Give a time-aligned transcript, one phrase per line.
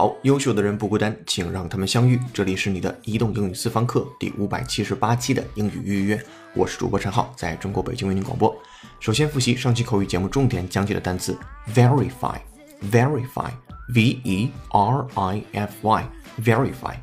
[0.00, 2.18] 好，优秀的人不孤单，请让他们相遇。
[2.32, 6.18] 这里是你的移动英语私房课第五百七十八期的英语预约，
[6.54, 8.56] 我是主播陈浩，在中国北京为您广播。
[8.98, 11.36] 首先复习上期口语节目重点讲解的单词
[11.74, 16.94] verify，verify，v e r i f y，verify。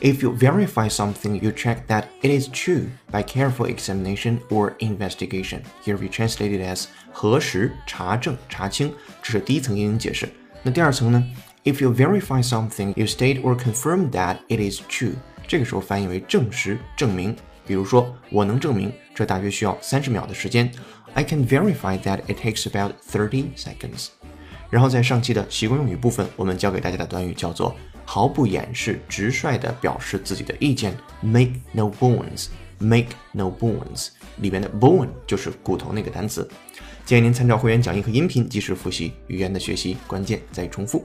[0.00, 5.62] If you verify something, you check that it is true by careful examination or investigation.
[5.84, 8.92] Here we translate it as 核实、查证、查清，
[9.24, 10.28] 这是第一层英语解释。
[10.62, 11.20] 那第二层呢
[11.64, 15.14] ？If you verify something, you state or confirm that it is true.
[15.48, 17.34] 这个时候翻译为证实、证明。
[17.66, 20.70] 比如说，我能证明这大约需要三十秒的时间。
[21.14, 24.08] I can verify that it takes about thirty seconds.
[24.68, 34.08] 然后在上期的习惯用语部分，我们教给大家的短语叫做毫不掩饰、直率地表示自己的意见，make no bones，make no bones。
[34.38, 36.46] 里边的 bone 就是骨头那个单词。
[37.06, 41.04] 建议您参照会员讲义和音频，及时复习语言的学习，关键在于重复。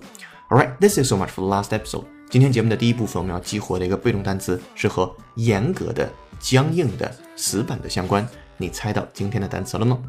[0.50, 2.04] Alright, this is so much for the last episode。
[2.28, 8.26] 今天节目的第一部分，我们要激活的一个被动单词是和严格的、僵硬的、死板的相关。
[8.56, 10.02] 你猜到今天的单词了吗？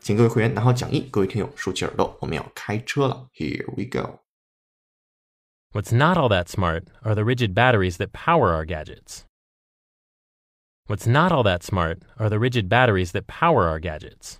[0.00, 3.28] 请各位会员拿好讲义，各位听友竖起耳朵，我们要开车了。
[3.34, 4.20] Here we go。
[5.72, 9.24] What's not all that smart are the rigid batteries that power our gadgets.
[10.86, 14.38] What's not all that smart are the rigid batteries that power our gadgets.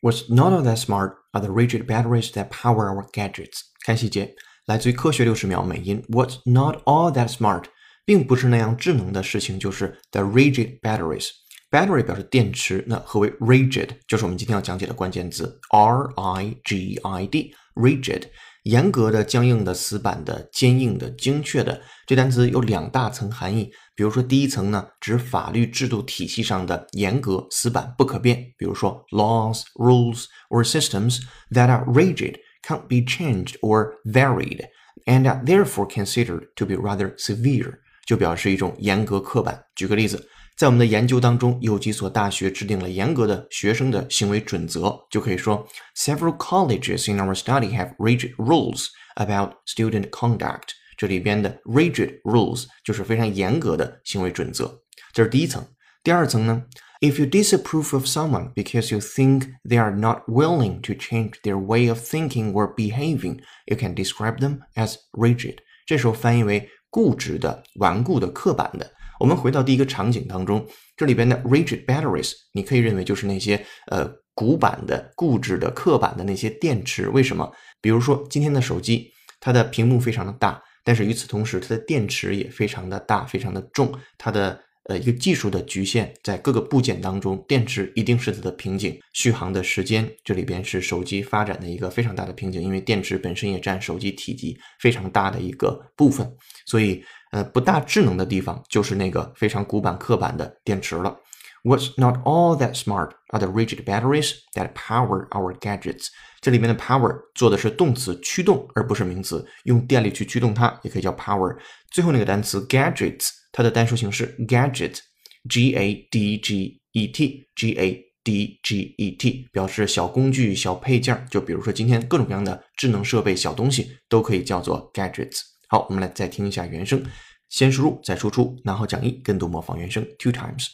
[0.00, 3.60] What's not all that smart are the rigid batteries that power our gadgets。
[3.84, 4.34] 看细节，
[4.66, 6.02] 来自于科学六十秒美音。
[6.08, 7.64] What's not all that smart，
[8.04, 13.88] 并不是那样智能的事情，就是 the rigid batteries。Battery 表示电池，那何为 rigid？
[14.06, 18.22] 就是我们今天要讲解的关键词 R I G I D，rigid，
[18.63, 21.81] 严格的、僵硬的、死板的、坚硬的、精确的。
[22.05, 23.71] 这单词有两大层含义。
[23.95, 28.37] 比如说，第一层呢，指法律制度体系上的严格、死板、不可变。
[28.57, 31.21] 比如说，laws, rules or systems
[31.51, 32.35] that are rigid
[32.67, 34.65] can't be changed or varied
[35.05, 37.73] and are therefore considered to be rather severe，
[38.05, 39.63] 就表示一种严格、刻板。
[39.75, 40.27] 举个例子。
[40.56, 48.86] 在我们的研究当中，有几所大学制定了严格的学生的行为准则，就可以说，Several colleges in our study have rigid rules
[49.16, 50.68] about student conduct。
[50.96, 54.80] 这里边的 rigid rules 就是非常严格的行为准则，
[55.12, 55.62] 这是第一层。
[56.02, 56.62] 第二层呢，
[57.00, 61.88] If you disapprove of someone because you think they are not willing to change their way
[61.88, 65.56] of thinking or behaving, you can describe them as rigid。
[65.84, 68.90] 这时候翻译为固执的、顽固的、刻板的。
[69.21, 70.65] 我们回到第一个场景当中，
[70.97, 77.07] 这里边的 rigid batteries，你可以认为就是那些呃古板的、固执的、刻板的那些电池。
[77.07, 77.47] 为什么？
[77.79, 83.93] 比如说今天的手机，它的屏幕非常的大，但是与此同时，它的电池也非常的大、非常的重。
[84.17, 88.99] 它的呃一个技术的局限，在各个部件当中，电池一定是它的瓶颈。
[89.13, 96.31] 续航的时间，这里边是手机发展的一个非常大的瓶颈，因为电池本身也占手机体积非常大的一个部分，
[96.65, 97.03] 所以。
[97.31, 101.17] 呃，不大智能的地方就是那个非常古板刻板的电池了。
[101.63, 106.07] What's not all that smart are the rigid batteries that power our gadgets。
[106.41, 111.55] 这里面的 power 做的是动词驱动，而不是名词，用电力去驱动它，也可以叫 power。
[111.89, 121.26] 最后那个单词 gadgets，它的单数形式 gadget，g a d g e t，g a d g e t，表示小工具、小配件。
[121.30, 125.42] 就比如说今天各种各样的智能设备、小东西都可以叫做 gadgets。
[125.68, 127.04] 好，我们来再听一下原声，
[127.48, 130.70] 先输入再输出，拿好讲义，跟读模仿原声 two times。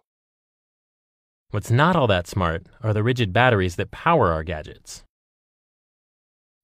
[1.51, 5.03] What's not all that smart are the rigid batteries that power our gadgets.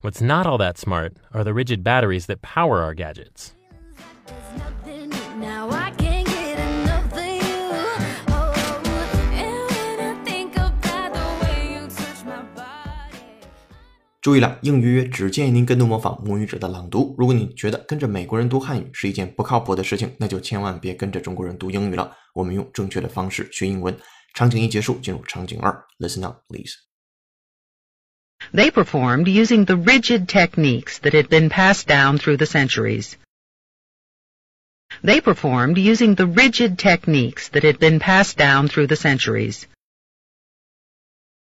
[0.01, 3.53] What's not all that smart are the rigid batteries that power our gadgets.
[14.23, 17.15] 注意了，英语约只建议您跟读模仿母语者的朗读。
[17.17, 22.17] 如果你觉得跟着美国人读汉语是一件不靠谱的事情，那就千万别跟着中国人读英语了。
[22.35, 23.97] 我们用正确的方式学英文。
[24.35, 26.75] 场景一结束，进入场景二，Listen up, please.
[28.53, 33.15] They performed using the rigid techniques that had been passed down through the centuries.
[35.03, 39.67] They performed using the rigid techniques that had been passed down through the centuries.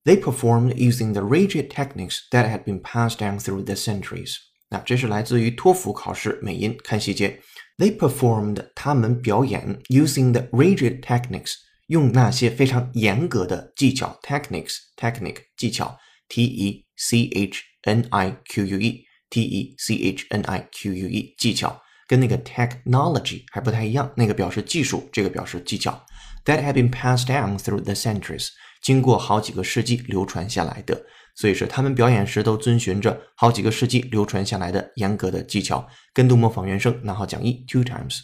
[0.04, 4.36] They performed using the rigid techniques that had been passed down through the centuries.
[4.70, 7.40] 那这是来自于托福考试美音，看细节。
[7.76, 11.54] They performed 他们表演 using the rigid techniques
[11.86, 15.98] 用那些非常严格的技巧 techniques technique 技巧
[16.28, 20.68] t e c h n i q u e t e c h n i
[20.72, 26.04] q u e 技巧 跟那个 technology 还不太一样，那个表示技术，这个表示技巧。
[26.44, 28.48] That have been passed down through the centuries，
[28.82, 31.06] 经过好几个世纪流传下来的。
[31.34, 35.88] 所以说，他们表演时都遵循着好几个世纪流传下来的严格的技巧。
[36.12, 38.22] 跟读模仿原声，拿好讲义 two times。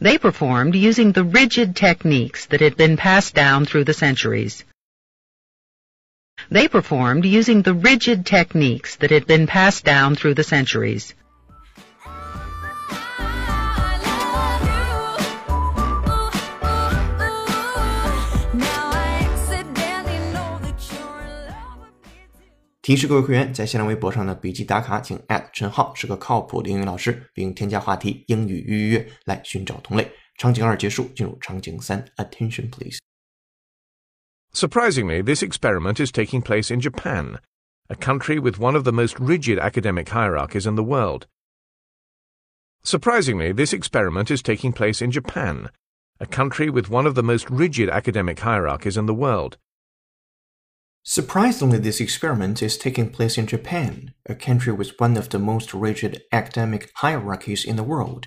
[0.00, 4.60] They performed using the rigid techniques that had been passed down through the centuries.
[6.50, 11.14] They performed using the rigid techniques that had been passed down through the centuries.
[22.86, 25.20] 提示各位会员，在新浪微博上的笔记打卡，请
[25.52, 30.10] 陈浩是个靠谱的英语老师，并添加话题“英语预约”来寻找同类。
[30.38, 32.98] 场景二结束，进入场景三，Attention please。
[34.52, 37.38] Surprisingly, this experiment is taking place in Japan,
[37.88, 41.26] a country with one of the most rigid academic hierarchies in the world.
[42.82, 45.70] Surprisingly, this experiment is taking place in Japan,
[46.18, 49.56] a country with one of the most rigid academic hierarchies in the world.
[51.06, 55.72] Surprisingly, this experiment is taking place in Japan, a country with one of the most
[55.72, 58.24] rigid academic hierarchies in the world.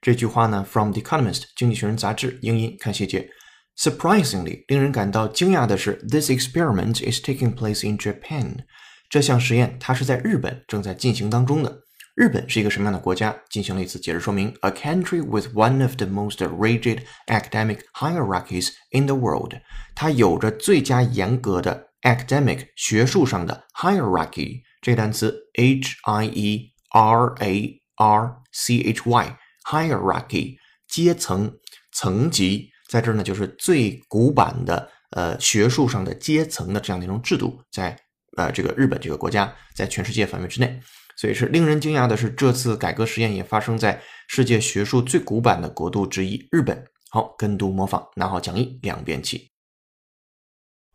[0.00, 3.30] 这句话呢，from The Economist 经济学人杂志英音看细节。
[3.76, 8.64] Surprisingly，令人感到惊讶的是，this experiment is taking place in Japan。
[9.08, 11.82] 这项实验它是在日本正在进行当中的。
[12.16, 13.36] 日本是一个什么样的国家？
[13.48, 19.54] 进行了一次解释说明：a country with one of the most rigid academic hierarchies in the world。
[19.94, 30.57] 它有着最佳严格的 academic 学术上的 hierarchy 这个单词 h i e r a r c h y hierarchy
[30.87, 31.51] 阶层
[31.91, 37.97] 层级，在这儿呢就是最古板的呃学术上的阶层的这样的一种制度，在
[38.35, 40.79] 呃这个日本这个国家，在全世界范围之内，
[41.15, 46.85] 所以是令人惊讶的是，这次改革实验也发生在世界学术最古板的国度之一日本。
[47.09, 49.52] 好，跟读模仿，拿好讲义，两遍起。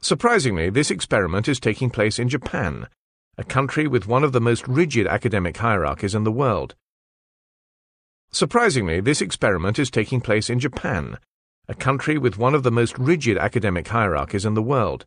[0.02, 2.88] Surprisingly, this experiment is taking place in Japan,
[3.38, 6.76] a country with one of the most rigid academic hierarchies in the world.
[8.32, 11.20] Surprisingly, this experiment is taking place in Japan,
[11.68, 15.06] a country with one of the most rigid academic hierarchies in the world.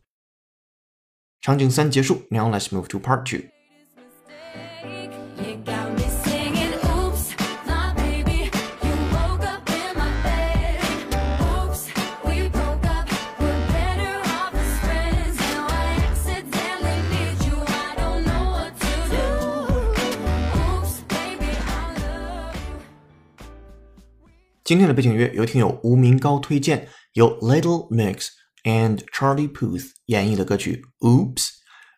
[1.41, 3.47] 场景三结束，Now let's move to part two。
[24.72, 28.28] 今天的背景乐由听友吴明高推荐，由 Little Mix
[28.64, 31.34] and Charlie Puth 演绎的歌曲《Oops》。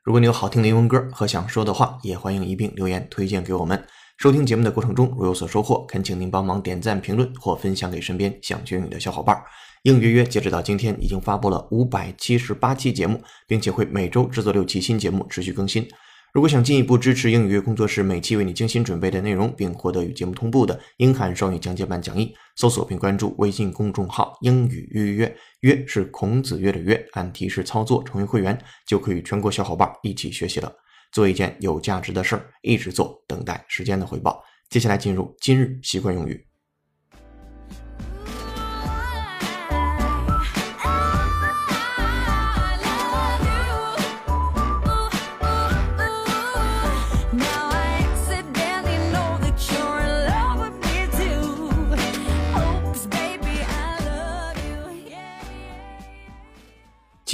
[0.02, 3.80] 如果你有好听的英文歌和想说的话，也欢迎一并留言推荐给我们。
[4.18, 9.40] 收听节目的过程中，如有所收获，恳请您帮忙点赞、评论或分享给身边想学英语的小伙伴。
[9.84, 15.86] 应约约截止到今天已经发布了五百七十八期节目，并且会每周制作六期新节目，持续更新。
[16.34, 30.72] 如果想进一步支持英语约工作室每期为你精心准备的内容，并获得与节目同步的英汉双语讲解版讲义，搜索并关注微信公众号“英语约约”，约是孔子约的约，按提示操作成为会员，就可以与全国小伙伴一起学习了。
[31.12, 34.42] 做一件有价值的事儿，一直做，等待时间的回报。
[34.68, 36.44] 接下来进入今日习惯用语。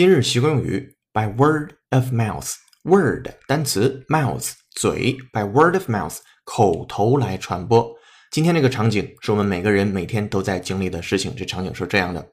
[0.01, 2.55] 今日习惯用语 by word of mouth。
[2.85, 7.87] word 单词 mouth 嘴 by word of mouth 口头来传播。
[8.31, 11.37] 今天这个场景是我们每个人每天都在经历的事情。
[11.37, 12.27] 这场景是这样的：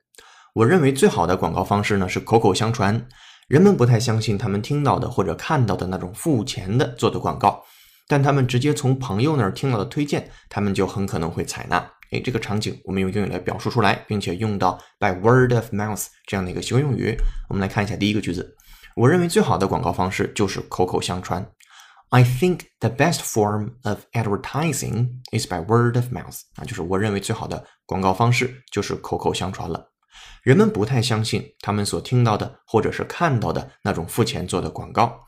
[0.54, 3.06] 我认为最好的广告方式呢是口口相传。
[3.50, 7.62] 人们不太相信他们听到的或者看到的那种付钱的做的广告，
[8.08, 11.86] 但他们直接从朋友那儿听到的推荐，他们就很可能会采纳。
[12.12, 17.18] 诶，这个场景我们用英语来表述出来，并且用到 by word of mouth 这样的一个习惯用语。
[17.50, 18.56] 我们来看一下第一个句子。
[18.96, 21.48] 我认为最好的广告方式就是口口相传。
[22.10, 26.40] I think the best form of advertising is by word of mouth。
[26.56, 29.92] 啊，就是我认为最好的广告方式就是口口相传了。
[30.44, 35.20] 人们不太相信他们所听到的或者是看到的那种付钱做的广告。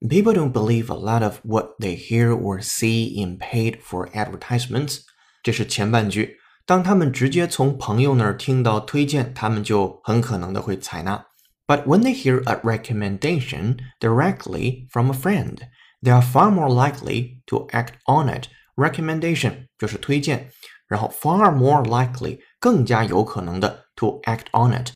[0.00, 4.98] People don't believe a lot of what they hear or see in paid for advertisements。
[5.43, 6.37] 这是前半句。
[6.65, 11.25] 当他们直接从朋友那儿听到推荐，他们就很可能的会采纳。
[11.65, 15.57] But when they hear a recommendation directly from a friend,
[16.01, 20.49] they are far more likely to act on it recommendation 就是推荐，
[20.87, 24.91] 然后 far more likely 更加有可能的 to act on it。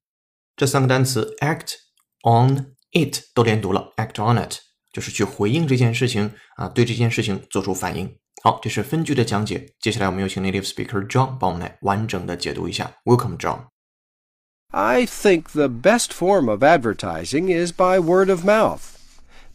[0.55, 1.73] 这三个单词 act
[2.23, 4.57] on it 都连读了，act on it
[4.91, 8.15] 就是去回应这件事情啊，对这件事情做出反应。
[8.43, 9.69] 好，这是分句的讲解。
[9.79, 12.91] 接下来我们有请 native speaker John 帮我们来完整的解读一下。
[13.05, 13.67] Welcome, John.
[14.71, 18.97] I think the best form of advertising is by word of mouth.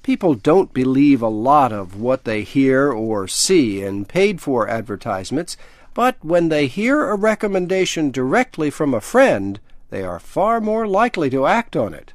[0.02, 5.56] People don't believe a lot of what they hear or see in paid for advertisements,
[5.92, 9.58] but when they hear a recommendation directly from a friend,
[9.90, 12.14] they are far more likely to act on it.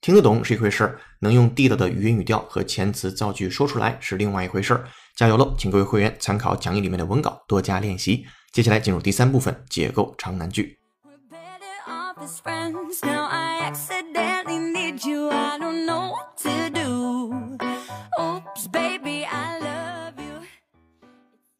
[0.00, 4.88] 听得懂是一回事儿，能用地道的语音语调和遣词造句说出来是另外一回事儿。
[5.14, 8.24] 加油喽，请各位会员参考讲义里面的文稿，多加练习。
[8.50, 10.78] 接下来进入第三部分，解构长难句。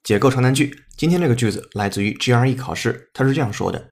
[0.03, 3.91] 解构长难句，今天这个句子来自于 GRE 考试，它是这样说的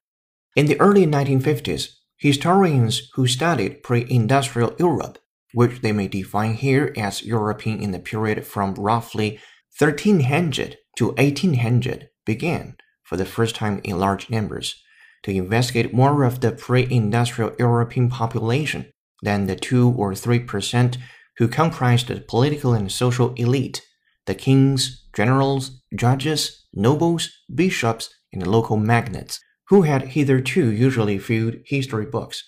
[0.55, 5.19] ：In the early 1950s, historians who studied pre-industrial Europe,
[5.53, 9.41] which they may define here as European in the period from roughly
[9.79, 14.83] 1300 to 1800, began, for the first time in large numbers,
[15.23, 20.99] to investigate more of the pre-industrial European population than the 2 or 3 percent
[21.39, 23.83] who comprised the political and social elite
[24.27, 32.09] the kings, generals, judges, nobles, bishops, and local magnates, who had hitherto usually filled history
[32.09, 32.41] books.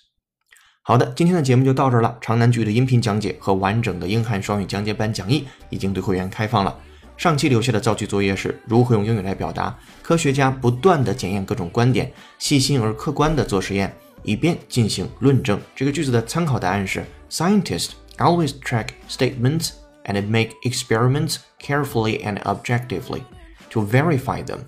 [0.83, 2.19] 好的，今天的节目就到这儿了。
[2.21, 6.77] 长难句的音频讲解和完整的英汉双语讲解版讲义已经对会员开放了。
[7.17, 9.79] 上期留下的造句作业是如何用英语来表达。
[10.03, 15.61] 科学家不断地检验各种观点，细心而客观地做实验，以便进行论证。
[15.77, 19.73] 这个句子的参考答案是：Scientists always track statements
[20.07, 23.21] and make experiments carefully and objectively
[23.69, 24.61] to verify them.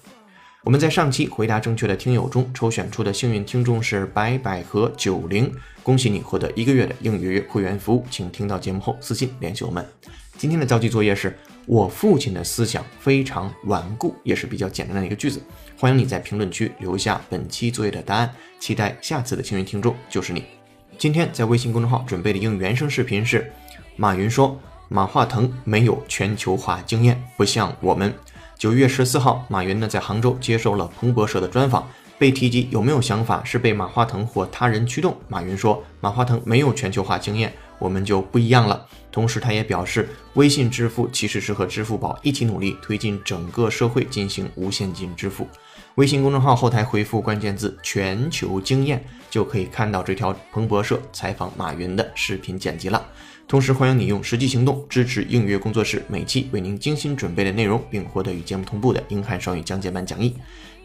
[0.65, 5.53] 我们在上期回答正确的听友中抽选出的幸运听众是白百合九零，
[5.83, 9.85] 恭喜你获得一个月的英语会员服务，请听到节目后私信联系我们。
[10.39, 15.43] 今天的造句作业是我父亲的思想非常顽固，也是比较简单的一个句子。
[15.77, 20.45] 欢迎你在评论区留下本期作业的答案，期待下次的幸运听众就是你。
[20.97, 23.53] 今天在微信公众号准备的英语原声视频是
[23.97, 24.57] 马云说
[24.89, 28.15] 马化腾没有全球化经验，不像我们。
[28.63, 31.85] 九月十四号，马云呢在杭州接受了彭博社的专访，
[32.17, 35.17] 被提及有没有想法是被马化腾或他人驱动。
[35.27, 38.87] 马云说，马化腾没有全球化经验，我们就不一样了。
[39.11, 45.49] 同时，他也表示，微信支付其实是和支付宝一起努力推进整个社会进行无现金支付。
[45.97, 53.05] 微信公众号后台回复关键字“全球经验”，就可以看到这条彭博社采访马云的视频剪辑了。
[53.49, 60.35] 同时，欢迎你用实际行动支持应约工作室每期为您精心准备的内容，并获得与节目同步的英汉双语讲解版讲义。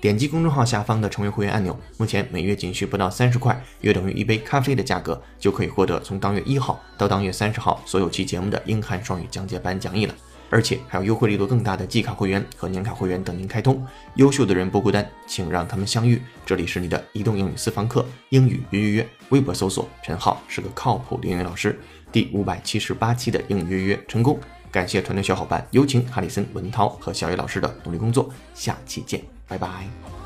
[0.02, 10.14] 点击公众号下方的成为会员按钮，目前每月仅需不到三十块，约等于一杯咖啡的价格，就可以获得从当月一号到当月三十号所有期节目的英汉双语讲解版讲义了。
[10.50, 13.86] 而且还有优惠力度更大的季卡会员和年卡会员等您开通。
[14.16, 16.22] 优秀的人不孤单，请让他们相遇。
[16.46, 21.78] 这里是你的移动英语私房课，英语约约约，微博搜索陈浩是个靠谱的英语老师。
[22.12, 24.40] 第五百七十八期的应约约成功，
[24.72, 28.30] 感谢团队小伙伴，有请哈里森、文涛和小野老师的努力工作。
[28.54, 30.17] 下期见，拜拜。